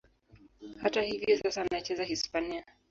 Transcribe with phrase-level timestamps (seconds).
[0.81, 2.65] Hata hivyo, sasa anacheza Hispania.